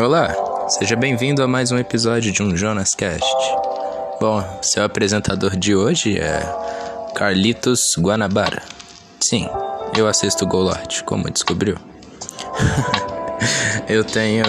Olá, 0.00 0.32
seja 0.68 0.94
bem-vindo 0.94 1.42
a 1.42 1.48
mais 1.48 1.72
um 1.72 1.76
episódio 1.76 2.30
de 2.30 2.40
um 2.40 2.56
Jonas 2.56 2.94
Cast. 2.94 3.34
Bom, 4.20 4.44
seu 4.62 4.84
apresentador 4.84 5.56
de 5.56 5.74
hoje 5.74 6.16
é 6.16 6.40
Carlitos 7.16 7.96
Guanabara. 7.98 8.62
Sim, 9.18 9.48
eu 9.96 10.06
assisto 10.06 10.46
Golort, 10.46 11.02
como 11.02 11.28
descobriu. 11.28 11.76
eu 13.88 14.04
tenho 14.04 14.44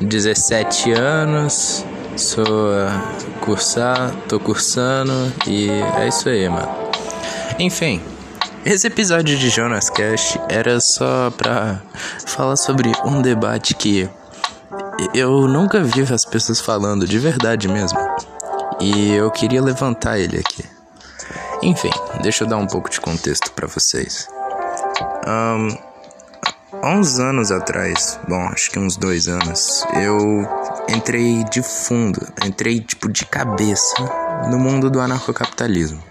17 0.00 0.92
anos, 0.92 1.84
sou 2.16 2.46
cursar, 3.42 4.14
tô 4.26 4.40
cursando 4.40 5.12
e 5.46 5.68
é 5.98 6.08
isso 6.08 6.26
aí, 6.30 6.48
mano. 6.48 6.74
Enfim, 7.58 8.00
esse 8.64 8.86
episódio 8.86 9.36
de 9.36 9.50
Jonas 9.50 9.90
Cast 9.90 10.40
era 10.48 10.80
só 10.80 11.30
pra 11.36 11.82
falar 12.26 12.56
sobre 12.56 12.90
um 13.04 13.20
debate 13.20 13.74
que 13.74 14.08
eu 15.14 15.46
nunca 15.48 15.82
vi 15.82 16.02
as 16.12 16.24
pessoas 16.24 16.60
falando 16.60 17.06
de 17.06 17.18
verdade 17.18 17.68
mesmo. 17.68 17.98
E 18.80 19.14
eu 19.14 19.30
queria 19.30 19.62
levantar 19.62 20.18
ele 20.18 20.38
aqui. 20.38 20.64
Enfim, 21.62 21.90
deixa 22.22 22.44
eu 22.44 22.48
dar 22.48 22.58
um 22.58 22.66
pouco 22.66 22.90
de 22.90 23.00
contexto 23.00 23.50
para 23.52 23.66
vocês. 23.66 24.28
Um, 25.26 25.78
há 26.82 26.90
uns 26.90 27.18
anos 27.18 27.50
atrás, 27.50 28.20
bom, 28.28 28.48
acho 28.48 28.70
que 28.70 28.78
uns 28.78 28.96
dois 28.96 29.28
anos, 29.28 29.84
eu 29.94 30.18
entrei 30.88 31.42
de 31.44 31.62
fundo, 31.62 32.20
entrei 32.44 32.80
tipo 32.80 33.10
de 33.10 33.24
cabeça 33.24 33.94
no 34.50 34.58
mundo 34.58 34.90
do 34.90 35.00
anarcocapitalismo. 35.00 36.02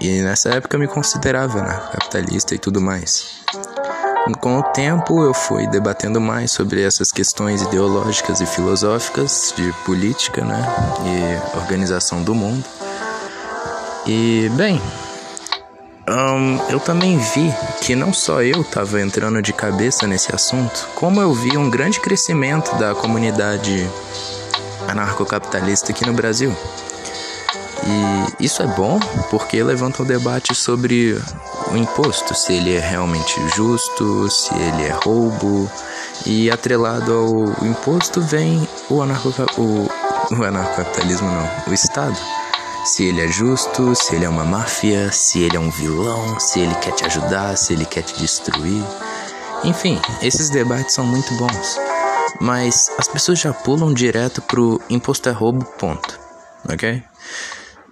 E 0.00 0.22
nessa 0.22 0.50
época 0.50 0.76
eu 0.76 0.80
me 0.80 0.88
considerava 0.88 1.58
anarcocapitalista 1.58 2.54
e 2.54 2.58
tudo 2.58 2.80
mais. 2.80 3.42
Com 4.32 4.58
o 4.58 4.62
tempo, 4.62 5.22
eu 5.22 5.34
fui 5.34 5.66
debatendo 5.66 6.18
mais 6.18 6.50
sobre 6.50 6.82
essas 6.82 7.12
questões 7.12 7.60
ideológicas 7.60 8.40
e 8.40 8.46
filosóficas 8.46 9.52
de 9.54 9.70
política, 9.84 10.42
né, 10.42 10.64
e 11.04 11.58
organização 11.58 12.22
do 12.22 12.34
mundo. 12.34 12.64
E, 14.06 14.50
bem, 14.54 14.80
um, 16.08 16.58
eu 16.70 16.80
também 16.80 17.18
vi 17.18 17.52
que 17.82 17.94
não 17.94 18.14
só 18.14 18.42
eu 18.42 18.62
estava 18.62 18.98
entrando 19.00 19.42
de 19.42 19.52
cabeça 19.52 20.06
nesse 20.06 20.34
assunto, 20.34 20.88
como 20.94 21.20
eu 21.20 21.34
vi 21.34 21.58
um 21.58 21.68
grande 21.68 22.00
crescimento 22.00 22.74
da 22.76 22.94
comunidade 22.94 23.86
anarcocapitalista 24.88 25.92
aqui 25.92 26.06
no 26.06 26.14
Brasil. 26.14 26.56
E 27.86 28.44
isso 28.44 28.62
é 28.62 28.66
bom 28.66 28.98
porque 29.30 29.62
levanta 29.62 30.02
o 30.02 30.06
debate 30.06 30.54
sobre 30.54 31.20
o 31.74 31.76
imposto, 31.76 32.34
se 32.34 32.52
ele 32.52 32.76
é 32.76 32.78
realmente 32.78 33.34
justo, 33.56 34.30
se 34.30 34.54
ele 34.54 34.84
é 34.84 34.92
roubo. 34.92 35.68
E 36.24 36.48
atrelado 36.48 37.12
ao 37.12 37.66
imposto 37.66 38.20
vem 38.20 38.66
o, 38.88 39.02
anarco, 39.02 39.34
o, 39.58 39.88
o 40.32 40.44
anarcocapitalismo, 40.44 41.28
não, 41.28 41.50
o 41.66 41.74
Estado. 41.74 42.16
Se 42.84 43.04
ele 43.08 43.22
é 43.22 43.28
justo, 43.28 43.94
se 43.94 44.14
ele 44.14 44.24
é 44.24 44.28
uma 44.28 44.44
máfia, 44.44 45.10
se 45.10 45.42
ele 45.42 45.56
é 45.56 45.60
um 45.60 45.70
vilão, 45.70 46.38
se 46.38 46.60
ele 46.60 46.74
quer 46.76 46.92
te 46.92 47.04
ajudar, 47.06 47.56
se 47.56 47.72
ele 47.72 47.84
quer 47.84 48.02
te 48.02 48.20
destruir. 48.20 48.84
Enfim, 49.64 50.00
esses 50.22 50.50
debates 50.50 50.94
são 50.94 51.04
muito 51.04 51.34
bons. 51.34 51.78
Mas 52.40 52.90
as 52.98 53.08
pessoas 53.08 53.40
já 53.40 53.52
pulam 53.52 53.92
direto 53.92 54.40
pro 54.42 54.80
imposto 54.88 55.28
é 55.28 55.32
roubo, 55.32 55.64
ponto. 55.64 56.20
Ok? 56.72 57.02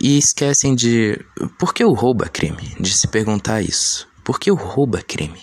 E 0.00 0.16
esquecem 0.16 0.74
de. 0.74 1.20
Por 1.58 1.74
que 1.74 1.84
o 1.84 1.92
roubo 1.92 2.24
é 2.24 2.28
crime? 2.28 2.76
De 2.78 2.92
se 2.92 3.08
perguntar 3.08 3.62
isso. 3.62 4.06
Por 4.24 4.38
que 4.38 4.50
o 4.50 4.54
roubo 4.54 4.96
é 4.96 5.02
crime? 5.02 5.42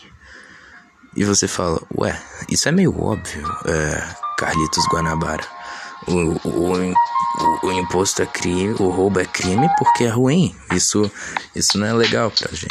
E 1.16 1.23
você 1.23 1.48
fala, 1.48 1.81
ué, 1.98 2.22
isso 2.50 2.67
é 2.67 2.72
meio 2.73 2.94
óbvio, 3.02 3.48
é, 3.66 4.16
Carlitos 4.38 4.86
Guanabara. 4.92 5.45
O, 6.08 6.11
o, 6.48 6.94
o, 7.64 7.72
imposto 7.72 8.22
é 8.22 8.26
crime, 8.26 8.76
o 8.78 8.89
roubo 8.89 9.20
é 9.20 9.26
crime 9.26 9.67
porque 9.78 10.03
é 10.03 10.09
ruim. 10.09 10.53
Isso, 10.73 11.10
isso 11.55 11.77
não 11.77 11.87
é 11.87 11.93
legal 11.93 12.30
pra 12.32 12.49
gente. 12.52 12.70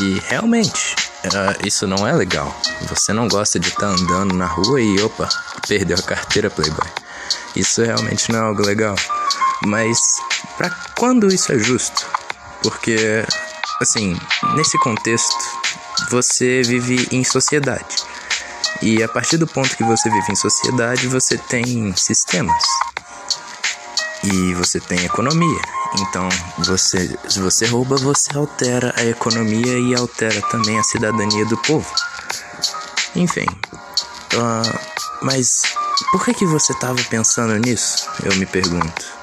E 0.00 0.20
realmente, 0.28 0.94
é, 1.24 1.66
isso 1.66 1.86
não 1.86 2.06
é 2.06 2.12
legal. 2.12 2.56
Você 2.88 3.12
não 3.12 3.26
gosta 3.26 3.58
de 3.58 3.68
estar 3.68 3.80
tá 3.80 3.88
andando 3.88 4.34
na 4.34 4.46
rua 4.46 4.80
e, 4.80 5.02
opa, 5.02 5.28
perdeu 5.66 5.98
a 5.98 6.02
carteira, 6.02 6.48
Playboy. 6.48 6.88
Isso 7.56 7.82
realmente 7.82 8.30
não 8.32 8.38
é 8.38 8.42
algo 8.42 8.62
legal. 8.62 8.94
Mas 9.66 9.98
para 10.56 10.70
quando 10.96 11.28
isso 11.28 11.52
é 11.52 11.58
justo? 11.58 12.06
Porque, 12.62 13.24
assim, 13.80 14.18
nesse 14.54 14.78
contexto, 14.78 15.36
você 16.10 16.62
vive 16.62 17.08
em 17.10 17.24
sociedade. 17.24 17.96
E 18.80 19.02
a 19.02 19.08
partir 19.08 19.36
do 19.36 19.46
ponto 19.46 19.76
que 19.76 19.84
você 19.84 20.10
vive 20.10 20.32
em 20.32 20.36
sociedade, 20.36 21.06
você 21.06 21.38
tem 21.38 21.94
sistemas. 21.96 22.62
E 24.24 24.54
você 24.54 24.80
tem 24.80 25.04
economia. 25.04 25.60
Então, 26.00 26.28
você, 26.58 27.18
se 27.28 27.40
você 27.40 27.66
rouba, 27.66 27.96
você 27.96 28.36
altera 28.36 28.94
a 28.96 29.04
economia 29.04 29.78
e 29.78 29.94
altera 29.94 30.40
também 30.42 30.78
a 30.78 30.82
cidadania 30.82 31.44
do 31.46 31.56
povo. 31.58 31.92
Enfim. 33.14 33.46
Uh, 34.34 34.78
mas 35.22 35.62
por 36.10 36.24
que, 36.24 36.34
que 36.34 36.46
você 36.46 36.72
estava 36.72 37.02
pensando 37.04 37.56
nisso? 37.58 38.08
Eu 38.22 38.34
me 38.36 38.46
pergunto. 38.46 39.21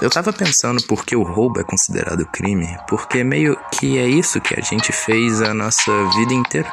Eu 0.00 0.10
tava 0.10 0.32
pensando 0.32 0.82
por 0.84 1.04
que 1.04 1.16
o 1.16 1.22
roubo 1.22 1.60
é 1.60 1.64
considerado 1.64 2.24
crime, 2.26 2.68
porque 2.88 3.24
meio 3.24 3.56
que 3.72 3.98
é 3.98 4.06
isso 4.06 4.40
que 4.40 4.58
a 4.58 4.62
gente 4.62 4.92
fez 4.92 5.42
a 5.42 5.52
nossa 5.52 5.92
vida 6.16 6.32
inteira. 6.32 6.72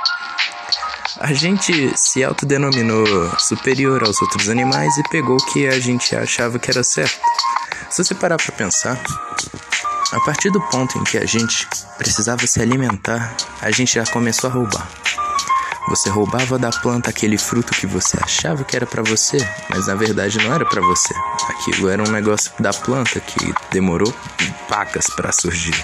A 1.19 1.33
gente 1.33 1.91
se 1.97 2.23
autodenominou 2.23 3.05
superior 3.39 4.03
aos 4.03 4.21
outros 4.21 4.49
animais 4.49 4.95
e 4.97 5.03
pegou 5.09 5.37
o 5.37 5.45
que 5.51 5.67
a 5.67 5.79
gente 5.79 6.15
achava 6.15 6.59
que 6.59 6.69
era 6.69 6.83
certo. 6.83 7.19
Se 7.89 8.03
você 8.03 8.13
parar 8.13 8.37
para 8.37 8.51
pensar, 8.53 9.01
a 10.11 10.19
partir 10.21 10.51
do 10.51 10.61
ponto 10.61 10.97
em 10.97 11.03
que 11.03 11.17
a 11.17 11.25
gente 11.25 11.67
precisava 11.97 12.45
se 12.45 12.61
alimentar, 12.61 13.35
a 13.61 13.71
gente 13.71 13.95
já 13.95 14.05
começou 14.05 14.49
a 14.49 14.53
roubar. 14.53 14.87
Você 15.89 16.09
roubava 16.09 16.59
da 16.59 16.69
planta 16.69 17.09
aquele 17.09 17.37
fruto 17.37 17.73
que 17.73 17.87
você 17.87 18.17
achava 18.21 18.63
que 18.65 18.75
era 18.75 18.85
para 18.85 19.01
você, 19.01 19.37
mas 19.69 19.87
na 19.87 19.95
verdade 19.95 20.37
não 20.37 20.53
era 20.53 20.65
para 20.65 20.81
você. 20.81 21.13
Aquilo 21.49 21.87
era 21.87 22.03
um 22.03 22.11
negócio 22.11 22.51
da 22.59 22.73
planta 22.73 23.19
que 23.21 23.53
demorou 23.71 24.13
pacas 24.67 25.07
para 25.07 25.31
surgir. 25.31 25.81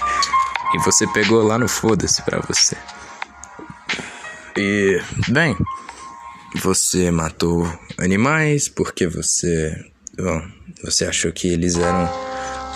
E 0.74 0.78
você 0.80 1.06
pegou 1.06 1.42
lá 1.42 1.58
no 1.58 1.68
foda-se 1.68 2.20
para 2.22 2.40
você. 2.40 2.76
E, 4.56 5.00
bem, 5.28 5.56
você 6.62 7.10
matou 7.10 7.66
animais 7.98 8.68
porque 8.68 9.06
você, 9.06 9.74
bom, 10.16 10.42
você 10.82 11.06
achou 11.06 11.32
que 11.32 11.48
eles 11.48 11.76
eram 11.76 12.08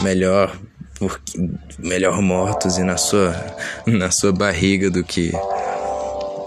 melhor 0.00 0.58
porque 0.98 1.38
melhor 1.78 2.20
mortos 2.20 2.76
e 2.76 2.82
na 2.82 2.96
sua 2.96 3.32
na 3.86 4.10
sua 4.10 4.32
barriga 4.32 4.90
do 4.90 5.04
que 5.04 5.30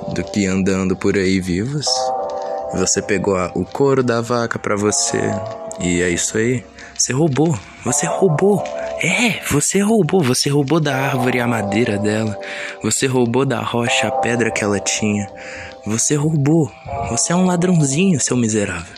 do 0.09 0.23
que 0.23 0.45
andando 0.45 0.95
por 0.95 1.15
aí 1.15 1.39
vivos. 1.39 1.85
Você 2.73 3.01
pegou 3.01 3.35
a, 3.37 3.51
o 3.53 3.65
couro 3.65 4.03
da 4.03 4.21
vaca 4.21 4.57
para 4.57 4.75
você 4.75 5.21
e 5.79 6.01
é 6.01 6.09
isso 6.09 6.37
aí. 6.37 6.63
Você 6.97 7.13
roubou, 7.13 7.57
você 7.83 8.05
roubou. 8.05 8.63
É, 9.03 9.41
você 9.49 9.79
roubou, 9.79 10.21
você 10.21 10.49
roubou 10.49 10.79
da 10.79 10.95
árvore 10.95 11.39
a 11.39 11.47
madeira 11.47 11.97
dela. 11.97 12.37
Você 12.83 13.07
roubou 13.07 13.45
da 13.45 13.59
rocha 13.59 14.07
a 14.07 14.11
pedra 14.11 14.51
que 14.51 14.63
ela 14.63 14.79
tinha. 14.79 15.27
Você 15.85 16.15
roubou. 16.15 16.71
Você 17.09 17.33
é 17.33 17.35
um 17.35 17.45
ladrãozinho, 17.45 18.19
seu 18.19 18.37
miserável. 18.37 18.95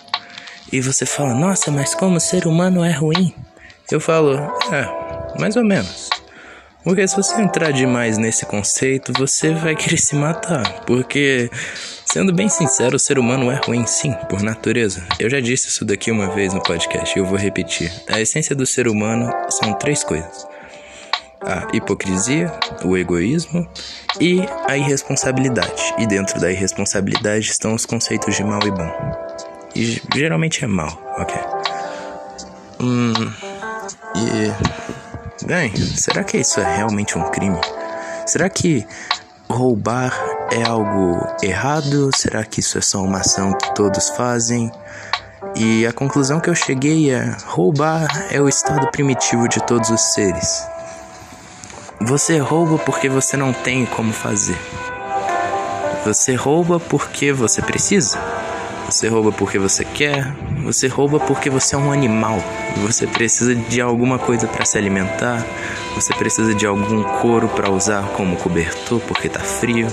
E 0.71 0.81
você 0.81 1.05
fala: 1.05 1.33
"Nossa, 1.33 1.71
mas 1.71 1.95
como 1.95 2.19
ser 2.19 2.45
humano 2.45 2.83
é 2.83 2.91
ruim?" 2.91 3.33
Eu 3.89 4.01
falo: 4.01 4.35
"É, 4.71 5.39
mais 5.39 5.55
ou 5.55 5.63
menos." 5.63 6.09
Porque 6.83 7.07
se 7.07 7.15
você 7.15 7.41
entrar 7.41 7.71
demais 7.71 8.17
nesse 8.17 8.45
conceito, 8.45 9.13
você 9.17 9.51
vai 9.53 9.75
querer 9.75 9.97
se 9.97 10.15
matar. 10.15 10.81
Porque, 10.85 11.49
sendo 12.05 12.33
bem 12.33 12.49
sincero, 12.49 12.97
o 12.97 12.99
ser 12.99 13.17
humano 13.17 13.49
é 13.49 13.59
ruim 13.65 13.85
sim, 13.85 14.13
por 14.29 14.41
natureza. 14.41 15.03
Eu 15.17 15.29
já 15.29 15.39
disse 15.39 15.69
isso 15.69 15.85
daqui 15.85 16.11
uma 16.11 16.29
vez 16.35 16.53
no 16.53 16.61
podcast 16.61 17.17
e 17.17 17.21
eu 17.21 17.25
vou 17.25 17.37
repetir. 17.37 17.91
A 18.09 18.19
essência 18.19 18.55
do 18.55 18.65
ser 18.65 18.87
humano 18.87 19.31
são 19.49 19.73
três 19.73 20.03
coisas: 20.03 20.45
a 21.41 21.67
hipocrisia, 21.73 22.51
o 22.83 22.97
egoísmo 22.97 23.67
e 24.19 24.41
a 24.67 24.77
irresponsabilidade. 24.77 25.93
E 25.97 26.05
dentro 26.05 26.39
da 26.39 26.51
irresponsabilidade 26.51 27.45
estão 27.49 27.73
os 27.73 27.85
conceitos 27.85 28.35
de 28.35 28.43
mal 28.43 28.59
e 28.65 28.71
bom. 28.71 28.91
E 29.73 30.01
geralmente 30.13 30.63
é 30.63 30.67
mal, 30.67 31.01
ok? 31.17 31.35
Hum. 32.81 33.13
E. 34.15 34.92
Bem, 35.45 35.75
será 35.75 36.23
que 36.23 36.37
isso 36.37 36.61
é 36.61 36.77
realmente 36.77 37.17
um 37.17 37.29
crime? 37.29 37.59
Será 38.25 38.49
que 38.49 38.87
roubar 39.49 40.17
é 40.49 40.63
algo 40.63 41.27
errado? 41.41 42.09
Será 42.15 42.45
que 42.45 42.61
isso 42.61 42.77
é 42.77 42.81
só 42.81 43.03
uma 43.03 43.19
ação 43.19 43.51
que 43.51 43.75
todos 43.75 44.09
fazem? 44.11 44.71
E 45.53 45.85
a 45.85 45.91
conclusão 45.91 46.39
que 46.39 46.49
eu 46.49 46.55
cheguei 46.55 47.11
é: 47.11 47.35
roubar 47.45 48.07
é 48.31 48.39
o 48.39 48.47
estado 48.47 48.89
primitivo 48.89 49.49
de 49.49 49.61
todos 49.65 49.89
os 49.89 50.01
seres. 50.13 50.65
Você 51.99 52.37
rouba 52.37 52.77
porque 52.77 53.09
você 53.09 53.35
não 53.35 53.51
tem 53.51 53.85
como 53.85 54.13
fazer. 54.13 54.57
Você 56.05 56.35
rouba 56.35 56.79
porque 56.79 57.33
você 57.33 57.61
precisa. 57.61 58.17
Você 58.85 59.07
rouba 59.07 59.31
porque 59.31 59.57
você 59.57 59.83
quer, 59.83 60.33
você 60.63 60.87
rouba 60.87 61.19
porque 61.19 61.49
você 61.49 61.75
é 61.75 61.77
um 61.77 61.91
animal. 61.91 62.37
Você 62.77 63.07
precisa 63.07 63.55
de 63.55 63.81
alguma 63.81 64.19
coisa 64.19 64.47
para 64.47 64.65
se 64.65 64.77
alimentar, 64.77 65.45
você 65.95 66.13
precisa 66.13 66.53
de 66.53 66.65
algum 66.65 67.03
couro 67.19 67.47
para 67.49 67.69
usar 67.69 68.09
como 68.09 68.37
cobertor 68.37 68.99
porque 69.01 69.29
tá 69.29 69.39
frio. 69.39 69.87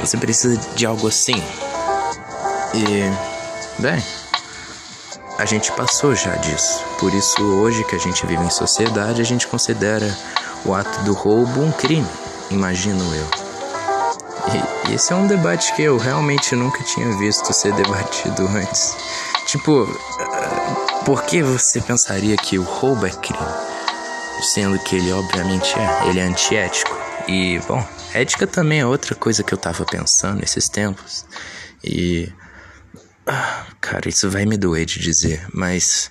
Você 0.00 0.16
precisa 0.16 0.56
de 0.74 0.86
algo 0.86 1.08
assim. 1.08 1.42
E, 2.74 3.80
bem, 3.80 4.02
a 5.38 5.44
gente 5.44 5.72
passou 5.72 6.14
já 6.14 6.34
disso. 6.36 6.84
Por 6.98 7.12
isso, 7.14 7.42
hoje 7.42 7.84
que 7.84 7.94
a 7.94 7.98
gente 7.98 8.26
vive 8.26 8.42
em 8.42 8.50
sociedade, 8.50 9.20
a 9.20 9.24
gente 9.24 9.46
considera 9.46 10.16
o 10.64 10.74
ato 10.74 11.02
do 11.04 11.12
roubo 11.12 11.62
um 11.62 11.72
crime, 11.72 12.06
imagino 12.50 13.02
eu. 13.14 13.45
E 14.88 14.94
esse 14.94 15.12
é 15.12 15.16
um 15.16 15.26
debate 15.26 15.74
que 15.74 15.82
eu 15.82 15.96
realmente 15.96 16.54
nunca 16.54 16.82
tinha 16.84 17.16
visto 17.18 17.52
ser 17.52 17.72
debatido 17.74 18.46
antes. 18.48 18.96
Tipo, 19.46 19.86
por 21.04 21.24
que 21.24 21.42
você 21.42 21.80
pensaria 21.80 22.36
que 22.36 22.58
o 22.58 22.62
roubo 22.62 23.06
é 23.06 23.10
crime? 23.10 23.38
Sendo 24.54 24.78
que 24.78 24.96
ele 24.96 25.12
obviamente 25.12 25.74
é, 25.78 26.08
ele 26.08 26.20
é 26.20 26.24
antiético. 26.24 26.96
E, 27.28 27.58
bom, 27.66 27.84
ética 28.14 28.46
também 28.46 28.80
é 28.80 28.86
outra 28.86 29.14
coisa 29.14 29.42
que 29.42 29.52
eu 29.52 29.58
tava 29.58 29.84
pensando 29.84 30.40
nesses 30.40 30.68
tempos. 30.68 31.26
E. 31.82 32.32
Cara, 33.80 34.08
isso 34.08 34.30
vai 34.30 34.46
me 34.46 34.56
doer 34.56 34.84
de 34.84 35.00
dizer, 35.00 35.46
mas. 35.52 36.10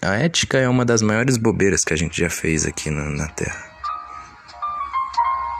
A 0.00 0.16
ética 0.16 0.58
é 0.58 0.68
uma 0.68 0.84
das 0.84 1.00
maiores 1.00 1.36
bobeiras 1.36 1.84
que 1.84 1.94
a 1.94 1.96
gente 1.96 2.20
já 2.20 2.28
fez 2.28 2.66
aqui 2.66 2.90
na, 2.90 3.04
na 3.04 3.28
Terra. 3.28 3.64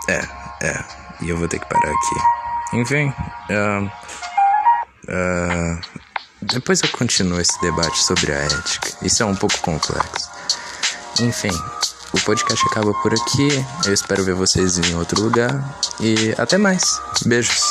É, 0.08 0.66
é. 0.66 1.01
E 1.22 1.30
eu 1.30 1.36
vou 1.36 1.48
ter 1.48 1.58
que 1.58 1.66
parar 1.66 1.90
aqui. 1.90 2.76
Enfim, 2.76 3.12
uh, 3.50 3.84
uh, 5.08 5.80
depois 6.40 6.80
eu 6.82 6.88
continuo 6.88 7.40
esse 7.40 7.60
debate 7.60 8.02
sobre 8.02 8.32
a 8.32 8.36
ética. 8.36 8.90
Isso 9.02 9.22
é 9.22 9.26
um 9.26 9.36
pouco 9.36 9.58
complexo. 9.60 10.30
Enfim, 11.20 11.52
o 12.12 12.20
podcast 12.20 12.64
acaba 12.66 12.92
por 12.94 13.12
aqui. 13.12 13.64
Eu 13.84 13.94
espero 13.94 14.24
ver 14.24 14.34
vocês 14.34 14.78
em 14.78 14.94
outro 14.96 15.22
lugar. 15.22 15.78
E 16.00 16.34
até 16.38 16.58
mais. 16.58 17.00
Beijos. 17.24 17.62